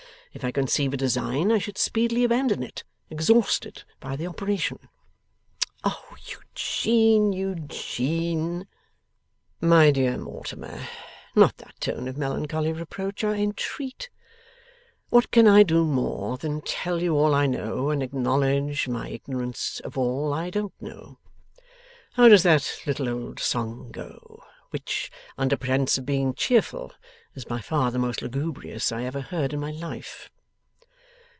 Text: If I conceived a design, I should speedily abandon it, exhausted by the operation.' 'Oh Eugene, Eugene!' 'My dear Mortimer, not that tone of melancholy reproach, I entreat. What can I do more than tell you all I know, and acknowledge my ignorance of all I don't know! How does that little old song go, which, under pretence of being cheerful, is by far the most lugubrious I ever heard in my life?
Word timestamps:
If 0.33 0.45
I 0.45 0.51
conceived 0.53 0.93
a 0.93 0.97
design, 0.97 1.51
I 1.51 1.57
should 1.57 1.77
speedily 1.77 2.23
abandon 2.23 2.63
it, 2.63 2.85
exhausted 3.09 3.83
by 3.99 4.15
the 4.15 4.27
operation.' 4.27 4.87
'Oh 5.83 6.15
Eugene, 6.25 7.33
Eugene!' 7.33 8.65
'My 9.59 9.91
dear 9.91 10.17
Mortimer, 10.17 10.87
not 11.35 11.57
that 11.57 11.81
tone 11.81 12.07
of 12.07 12.15
melancholy 12.17 12.71
reproach, 12.71 13.25
I 13.25 13.39
entreat. 13.39 14.09
What 15.09 15.31
can 15.31 15.49
I 15.49 15.63
do 15.63 15.83
more 15.83 16.37
than 16.37 16.61
tell 16.61 17.03
you 17.03 17.17
all 17.17 17.35
I 17.35 17.45
know, 17.45 17.89
and 17.89 18.01
acknowledge 18.01 18.87
my 18.87 19.09
ignorance 19.09 19.81
of 19.81 19.97
all 19.97 20.33
I 20.33 20.49
don't 20.49 20.73
know! 20.81 21.19
How 22.13 22.29
does 22.29 22.43
that 22.43 22.79
little 22.85 23.09
old 23.09 23.41
song 23.41 23.91
go, 23.91 24.41
which, 24.69 25.11
under 25.37 25.57
pretence 25.57 25.97
of 25.97 26.05
being 26.05 26.33
cheerful, 26.33 26.93
is 27.33 27.43
by 27.45 27.59
far 27.61 27.91
the 27.91 27.99
most 27.99 28.21
lugubrious 28.21 28.91
I 28.91 29.03
ever 29.03 29.21
heard 29.21 29.53
in 29.53 29.59
my 29.61 29.71
life? 29.71 30.29